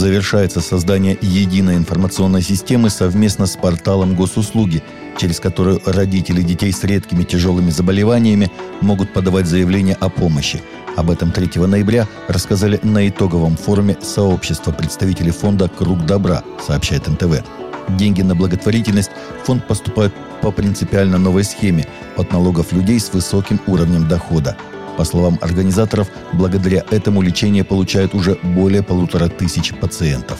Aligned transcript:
Завершается 0.00 0.62
создание 0.62 1.18
единой 1.20 1.76
информационной 1.76 2.40
системы 2.40 2.88
совместно 2.88 3.44
с 3.44 3.54
порталом 3.54 4.14
госуслуги, 4.14 4.82
через 5.18 5.40
которую 5.40 5.82
родители 5.84 6.40
детей 6.40 6.72
с 6.72 6.82
редкими 6.84 7.22
тяжелыми 7.22 7.68
заболеваниями 7.68 8.50
могут 8.80 9.12
подавать 9.12 9.44
заявление 9.44 9.98
о 10.00 10.08
помощи. 10.08 10.62
Об 10.96 11.10
этом 11.10 11.32
3 11.32 11.66
ноября 11.66 12.08
рассказали 12.28 12.80
на 12.82 13.06
итоговом 13.10 13.58
форуме 13.58 13.98
сообщества 14.00 14.72
представителей 14.72 15.32
фонда 15.32 15.68
«Круг 15.68 16.06
добра», 16.06 16.44
сообщает 16.66 17.06
НТВ. 17.06 17.44
Деньги 17.90 18.22
на 18.22 18.34
благотворительность 18.34 19.10
фонд 19.44 19.66
поступают 19.66 20.14
по 20.40 20.50
принципиально 20.50 21.18
новой 21.18 21.44
схеме 21.44 21.86
от 22.16 22.32
налогов 22.32 22.72
людей 22.72 22.98
с 22.98 23.12
высоким 23.12 23.60
уровнем 23.66 24.08
дохода– 24.08 24.56
по 25.00 25.04
словам 25.06 25.38
организаторов, 25.40 26.08
благодаря 26.34 26.84
этому 26.90 27.22
лечение 27.22 27.64
получают 27.64 28.14
уже 28.14 28.34
более 28.42 28.82
полутора 28.82 29.28
тысяч 29.28 29.72
пациентов. 29.72 30.38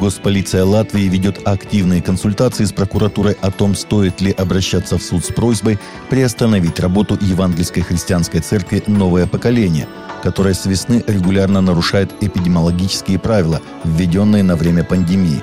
Госполиция 0.00 0.64
Латвии 0.64 1.02
ведет 1.02 1.46
активные 1.46 2.00
консультации 2.00 2.64
с 2.64 2.72
прокуратурой 2.72 3.36
о 3.42 3.50
том, 3.50 3.74
стоит 3.74 4.22
ли 4.22 4.32
обращаться 4.32 4.96
в 4.96 5.02
суд 5.02 5.22
с 5.22 5.28
просьбой 5.28 5.78
приостановить 6.08 6.80
работу 6.80 7.18
Евангельской 7.20 7.82
христианской 7.82 8.40
церкви 8.40 8.82
«Новое 8.86 9.26
поколение», 9.26 9.86
которая 10.22 10.54
с 10.54 10.64
весны 10.64 11.04
регулярно 11.06 11.60
нарушает 11.60 12.14
эпидемиологические 12.22 13.18
правила, 13.18 13.60
введенные 13.84 14.44
на 14.44 14.56
время 14.56 14.82
пандемии. 14.82 15.42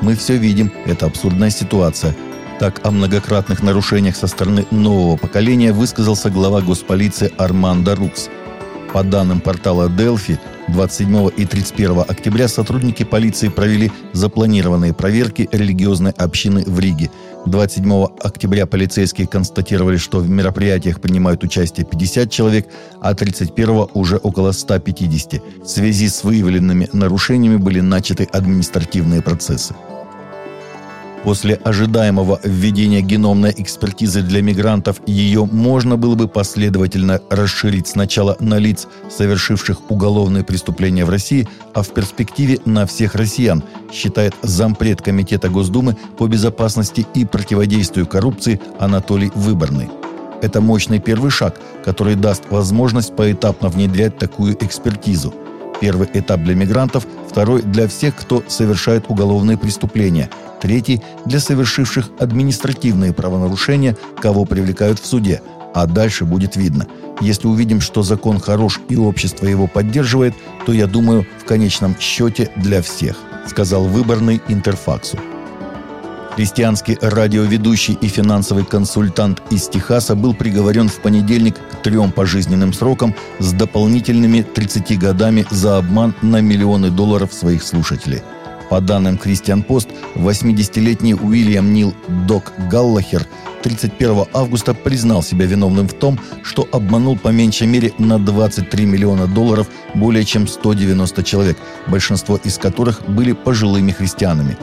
Мы 0.00 0.16
все 0.16 0.36
видим, 0.36 0.72
это 0.84 1.06
абсурдная 1.06 1.50
ситуация, 1.50 2.12
так 2.60 2.86
о 2.86 2.90
многократных 2.90 3.62
нарушениях 3.62 4.14
со 4.14 4.26
стороны 4.26 4.66
нового 4.70 5.16
поколения 5.16 5.72
высказался 5.72 6.28
глава 6.28 6.60
госполиции 6.60 7.32
Арман 7.38 7.84
Дарукс. 7.84 8.28
По 8.92 9.02
данным 9.02 9.40
портала 9.40 9.88
Delphi, 9.88 10.38
27 10.68 11.30
и 11.38 11.46
31 11.46 12.00
октября 12.06 12.48
сотрудники 12.48 13.02
полиции 13.02 13.48
провели 13.48 13.90
запланированные 14.12 14.92
проверки 14.92 15.48
религиозной 15.50 16.10
общины 16.10 16.62
в 16.66 16.78
Риге. 16.78 17.10
27 17.46 18.04
октября 18.22 18.66
полицейские 18.66 19.26
констатировали, 19.26 19.96
что 19.96 20.18
в 20.18 20.28
мероприятиях 20.28 21.00
принимают 21.00 21.42
участие 21.42 21.86
50 21.86 22.30
человек, 22.30 22.68
а 23.00 23.14
31 23.14 23.86
уже 23.94 24.18
около 24.18 24.52
150. 24.52 25.64
В 25.64 25.66
связи 25.66 26.10
с 26.10 26.24
выявленными 26.24 26.90
нарушениями 26.92 27.56
были 27.56 27.80
начаты 27.80 28.24
административные 28.24 29.22
процессы. 29.22 29.74
После 31.24 31.54
ожидаемого 31.54 32.40
введения 32.42 33.02
геномной 33.02 33.52
экспертизы 33.56 34.22
для 34.22 34.40
мигрантов 34.40 35.02
ее 35.06 35.44
можно 35.44 35.96
было 35.96 36.14
бы 36.14 36.28
последовательно 36.28 37.20
расширить 37.28 37.88
сначала 37.88 38.36
на 38.40 38.56
лиц, 38.56 38.86
совершивших 39.10 39.90
уголовные 39.90 40.44
преступления 40.44 41.04
в 41.04 41.10
России, 41.10 41.46
а 41.74 41.82
в 41.82 41.90
перспективе 41.90 42.58
на 42.64 42.86
всех 42.86 43.14
россиян, 43.14 43.62
считает 43.92 44.34
зампред 44.42 45.02
Комитета 45.02 45.50
Госдумы 45.50 45.96
по 46.16 46.26
безопасности 46.26 47.06
и 47.14 47.26
противодействию 47.26 48.06
коррупции 48.06 48.60
Анатолий 48.78 49.30
Выборный. 49.34 49.90
Это 50.40 50.62
мощный 50.62 51.00
первый 51.00 51.30
шаг, 51.30 51.60
который 51.84 52.14
даст 52.14 52.44
возможность 52.48 53.14
поэтапно 53.14 53.68
внедрять 53.68 54.16
такую 54.16 54.56
экспертизу. 54.64 55.34
Первый 55.80 56.08
этап 56.12 56.42
для 56.42 56.54
мигрантов, 56.54 57.06
второй 57.28 57.62
для 57.62 57.88
всех, 57.88 58.14
кто 58.16 58.42
совершает 58.48 59.06
уголовные 59.08 59.56
преступления– 59.56 60.28
третий– 60.60 61.00
для 61.24 61.40
совершивших 61.40 62.10
административные 62.18 63.12
правонарушения, 63.12 63.96
кого 64.20 64.44
привлекают 64.44 65.00
в 65.00 65.06
суде, 65.06 65.42
а 65.74 65.86
дальше 65.86 66.24
будет 66.24 66.56
видно. 66.56 66.86
Если 67.20 67.46
увидим, 67.46 67.80
что 67.80 68.02
закон 68.02 68.38
хорош 68.40 68.80
и 68.88 68.96
общество 68.96 69.46
его 69.46 69.66
поддерживает, 69.66 70.34
то, 70.66 70.72
я 70.72 70.86
думаю, 70.86 71.26
в 71.38 71.44
конечном 71.44 71.96
счете 71.98 72.50
для 72.56 72.82
всех, 72.82 73.16
сказал 73.46 73.84
выборный 73.84 74.40
Интерфаксу. 74.48 75.18
Христианский 76.34 76.96
радиоведущий 77.00 77.98
и 78.00 78.08
финансовый 78.08 78.64
консультант 78.64 79.42
из 79.50 79.68
Техаса 79.68 80.14
был 80.14 80.34
приговорен 80.34 80.88
в 80.88 81.00
понедельник 81.00 81.56
к 81.56 81.82
трем 81.82 82.12
пожизненным 82.12 82.72
срокам 82.72 83.14
с 83.38 83.52
дополнительными 83.52 84.42
30 84.42 84.98
годами 84.98 85.44
за 85.50 85.78
обман 85.78 86.14
на 86.22 86.40
миллионы 86.40 86.90
долларов 86.90 87.32
своих 87.32 87.62
слушателей– 87.62 88.22
по 88.70 88.80
данным 88.80 89.18
Кристиан 89.18 89.64
Пост, 89.64 89.88
80-летний 90.14 91.14
Уильям 91.14 91.74
Нил 91.74 91.92
Док 92.28 92.52
Галлахер 92.70 93.26
31 93.62 94.26
августа 94.32 94.74
признал 94.74 95.24
себя 95.24 95.44
виновным 95.44 95.88
в 95.88 95.92
том, 95.92 96.18
что 96.44 96.66
обманул 96.72 97.18
по 97.18 97.28
меньшей 97.28 97.66
мере 97.66 97.92
на 97.98 98.18
23 98.18 98.86
миллиона 98.86 99.26
долларов 99.26 99.66
более 99.94 100.24
чем 100.24 100.46
190 100.46 101.22
человек, 101.24 101.58
большинство 101.88 102.36
из 102.36 102.58
которых 102.58 103.02
были 103.08 103.32
пожилыми 103.32 103.90
христианами. 103.90 104.56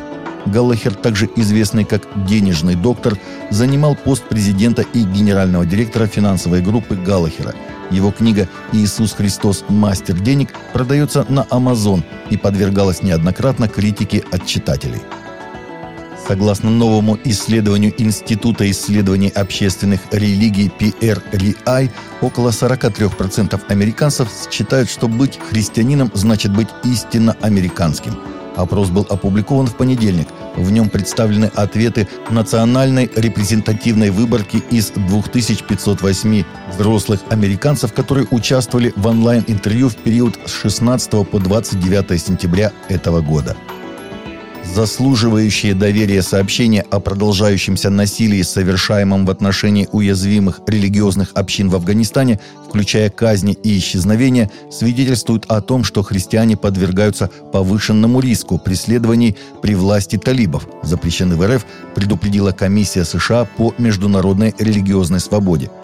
Галлахер, 0.47 0.93
также 0.93 1.29
известный 1.35 1.85
как 1.85 2.07
«денежный 2.27 2.75
доктор», 2.75 3.17
занимал 3.49 3.95
пост 3.95 4.23
президента 4.23 4.81
и 4.81 5.03
генерального 5.03 5.65
директора 5.65 6.07
финансовой 6.07 6.61
группы 6.61 6.95
Галлахера– 6.95 7.53
его 7.89 8.11
книга 8.11 8.49
«Иисус 8.73 9.13
Христос. 9.13 9.63
Мастер 9.69 10.19
денег» 10.19 10.49
продается 10.73 11.25
на 11.29 11.41
Amazon 11.49 12.03
и 12.29 12.37
подвергалась 12.37 13.01
неоднократно 13.01 13.69
критике 13.69 14.23
от 14.31 14.45
читателей. 14.45 15.01
Согласно 16.27 16.69
новому 16.69 17.17
исследованию 17.23 17.93
Института 17.97 18.69
исследований 18.69 19.29
общественных 19.29 20.01
религий 20.11 20.69
PRRI, 20.77 21.89
около 22.19 22.49
43% 22.49 23.61
американцев 23.69 24.27
считают, 24.51 24.89
что 24.89 25.07
быть 25.07 25.39
христианином 25.39 26.11
значит 26.13 26.53
быть 26.53 26.67
истинно 26.83 27.37
американским– 27.41 28.17
Опрос 28.57 28.89
был 28.89 29.05
опубликован 29.07 29.67
в 29.67 29.75
понедельник. 29.75 30.27
В 30.57 30.71
нем 30.71 30.89
представлены 30.89 31.51
ответы 31.53 32.07
национальной 32.31 33.09
репрезентативной 33.15 34.09
выборки 34.09 34.57
из 34.71 34.89
2508 34.89 36.43
взрослых 36.73 37.21
американцев, 37.29 37.93
которые 37.93 38.27
участвовали 38.31 38.91
в 38.95 39.05
онлайн-интервью 39.05 39.89
в 39.89 39.95
период 39.95 40.37
с 40.45 40.51
16 40.51 41.29
по 41.29 41.39
29 41.39 42.19
сентября 42.19 42.71
этого 42.89 43.21
года. 43.21 43.55
Заслуживающие 44.77 45.73
доверия 45.73 46.21
сообщения 46.21 46.85
о 46.91 46.99
продолжающемся 46.99 47.89
насилии, 47.89 48.43
совершаемом 48.43 49.25
в 49.25 49.31
отношении 49.31 49.89
уязвимых 49.91 50.61
религиозных 50.67 51.31
общин 51.33 51.69
в 51.69 51.75
Афганистане, 51.75 52.39
включая 52.69 53.09
казни 53.09 53.57
и 53.63 53.75
исчезновения, 53.79 54.51
свидетельствуют 54.69 55.45
о 55.47 55.61
том, 55.61 55.83
что 55.83 56.03
христиане 56.03 56.57
подвергаются 56.57 57.31
повышенному 57.51 58.19
риску 58.19 58.59
преследований 58.59 59.35
при 59.63 59.73
власти 59.73 60.15
талибов, 60.15 60.67
запрещены 60.83 61.35
в 61.37 61.55
РФ, 61.55 61.65
предупредила 61.95 62.51
Комиссия 62.51 63.03
США 63.03 63.45
по 63.45 63.73
международной 63.79 64.53
религиозной 64.59 65.21
свободе– 65.21 65.71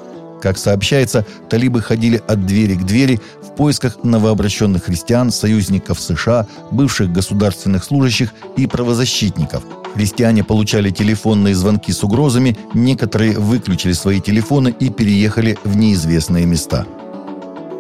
как 0.44 0.58
сообщается, 0.58 1.26
талибы 1.50 1.82
ходили 1.82 2.22
от 2.28 2.46
двери 2.46 2.76
к 2.76 2.84
двери 2.84 3.22
в 3.42 3.56
поисках 3.56 4.04
новообращенных 4.04 4.84
христиан, 4.84 5.32
союзников 5.32 6.02
США, 6.02 6.48
бывших 6.70 7.14
государственных 7.14 7.86
служащих 7.86 8.34
и 8.58 8.68
правозащитников. 8.68 9.64
Христиане 9.96 10.44
получали 10.44 10.90
телефонные 10.90 11.56
звонки 11.56 11.94
с 11.94 12.04
угрозами, 12.04 12.58
некоторые 12.74 13.40
выключили 13.40 13.94
свои 13.94 14.20
телефоны 14.20 14.76
и 14.78 14.90
переехали 14.90 15.58
в 15.64 15.78
неизвестные 15.78 16.46
места. 16.46 16.86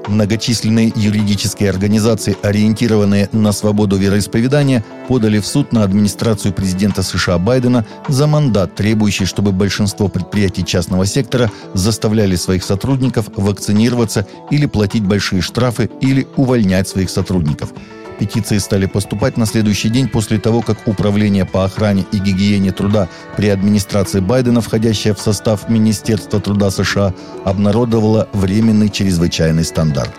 Многочисленные 0.07 0.91
юридические 0.95 1.69
организации, 1.69 2.35
ориентированные 2.41 3.29
на 3.31 3.51
свободу 3.51 3.95
вероисповедания, 3.95 4.83
подали 5.07 5.39
в 5.39 5.45
суд 5.45 5.71
на 5.71 5.83
администрацию 5.83 6.53
президента 6.53 7.03
США 7.03 7.37
Байдена 7.37 7.85
за 8.09 8.27
мандат, 8.27 8.75
требующий, 8.75 9.25
чтобы 9.25 9.51
большинство 9.51 10.09
предприятий 10.09 10.65
частного 10.65 11.05
сектора 11.05 11.49
заставляли 11.73 12.35
своих 12.35 12.63
сотрудников 12.63 13.29
вакцинироваться 13.35 14.27
или 14.51 14.65
платить 14.65 15.03
большие 15.03 15.41
штрафы 15.41 15.89
или 16.01 16.27
увольнять 16.35 16.87
своих 16.87 17.09
сотрудников– 17.09 17.73
Петиции 18.23 18.57
стали 18.59 18.85
поступать 18.85 19.35
на 19.35 19.45
следующий 19.45 19.89
день 19.89 20.07
после 20.07 20.39
того, 20.39 20.61
как 20.61 20.87
Управление 20.87 21.43
по 21.43 21.65
охране 21.65 22.05
и 22.13 22.19
гигиене 22.19 22.71
труда 22.71 23.09
при 23.35 23.49
администрации 23.49 24.21
Байдена, 24.21 24.61
входящее 24.61 25.13
в 25.13 25.19
состав 25.19 25.67
Министерства 25.67 26.39
труда 26.39 26.71
США, 26.71 27.13
обнародовало 27.43 28.29
временный 28.31 28.87
чрезвычайный 28.89 29.65
стандарт. 29.65 30.13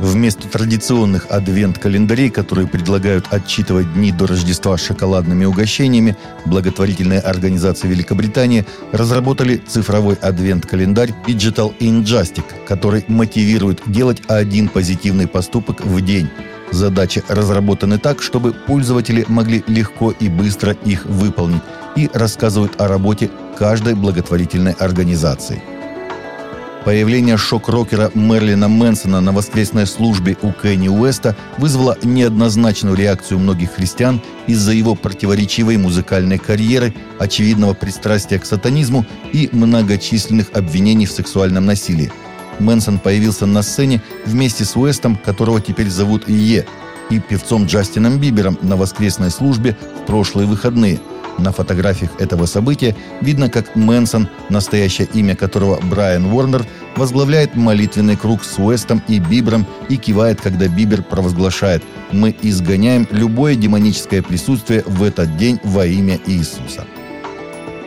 Вместо 0.00 0.48
традиционных 0.48 1.26
адвент-календарей, 1.30 2.30
которые 2.30 2.66
предлагают 2.66 3.26
отчитывать 3.30 3.94
дни 3.94 4.10
до 4.10 4.26
Рождества 4.26 4.76
шоколадными 4.76 5.44
угощениями, 5.44 6.16
благотворительные 6.46 7.20
организации 7.20 7.86
Великобритании 7.86 8.66
разработали 8.90 9.62
цифровой 9.68 10.16
адвент-календарь 10.16 11.14
Digital 11.28 11.72
Injustic, 11.78 12.44
который 12.66 13.04
мотивирует 13.06 13.82
делать 13.86 14.20
один 14.26 14.66
позитивный 14.66 15.28
поступок 15.28 15.84
в 15.84 16.00
день– 16.00 16.28
Задачи 16.70 17.22
разработаны 17.28 17.98
так, 17.98 18.22
чтобы 18.22 18.52
пользователи 18.52 19.24
могли 19.28 19.62
легко 19.66 20.10
и 20.10 20.28
быстро 20.28 20.72
их 20.84 21.04
выполнить 21.06 21.62
и 21.96 22.10
рассказывают 22.12 22.80
о 22.80 22.88
работе 22.88 23.30
каждой 23.56 23.94
благотворительной 23.94 24.72
организации. 24.72 25.62
Появление 26.84 27.38
шок-рокера 27.38 28.10
Мерлина 28.14 28.68
Мэнсона 28.68 29.22
на 29.22 29.32
воскресной 29.32 29.86
службе 29.86 30.36
у 30.42 30.52
Кенни 30.52 30.88
Уэста 30.88 31.34
вызвало 31.56 31.96
неоднозначную 32.02 32.94
реакцию 32.94 33.38
многих 33.38 33.72
христиан 33.72 34.20
из-за 34.46 34.72
его 34.72 34.94
противоречивой 34.94 35.78
музыкальной 35.78 36.36
карьеры, 36.36 36.94
очевидного 37.18 37.72
пристрастия 37.72 38.38
к 38.38 38.44
сатанизму 38.44 39.06
и 39.32 39.48
многочисленных 39.50 40.48
обвинений 40.52 41.06
в 41.06 41.12
сексуальном 41.12 41.64
насилии. 41.64 42.12
Мэнсон 42.58 42.98
появился 42.98 43.46
на 43.46 43.62
сцене 43.62 44.02
вместе 44.26 44.64
с 44.64 44.76
Уэстом, 44.76 45.16
которого 45.16 45.60
теперь 45.60 45.90
зовут 45.90 46.28
Е, 46.28 46.66
и 47.10 47.20
певцом 47.20 47.66
Джастином 47.66 48.18
Бибером 48.18 48.58
на 48.62 48.76
воскресной 48.76 49.30
службе 49.30 49.76
в 50.02 50.06
прошлые 50.06 50.46
выходные– 50.46 51.00
на 51.38 51.52
фотографиях 51.52 52.10
этого 52.20 52.46
события 52.46 52.94
видно, 53.20 53.50
как 53.50 53.74
Мэнсон, 53.74 54.28
настоящее 54.48 55.08
имя 55.14 55.34
которого 55.34 55.80
Брайан 55.80 56.26
Уорнер, 56.26 56.66
возглавляет 56.96 57.56
молитвенный 57.56 58.16
круг 58.16 58.44
с 58.44 58.58
Уэстом 58.58 59.02
и 59.08 59.18
Бибером 59.18 59.66
и 59.88 59.96
кивает, 59.96 60.40
когда 60.40 60.68
Бибер 60.68 61.02
провозглашает 61.02 61.82
«Мы 62.12 62.34
изгоняем 62.42 63.08
любое 63.10 63.56
демоническое 63.56 64.22
присутствие 64.22 64.84
в 64.86 65.02
этот 65.02 65.36
день 65.36 65.58
во 65.64 65.86
имя 65.86 66.20
Иисуса». 66.26 66.86